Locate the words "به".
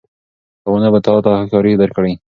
0.93-0.99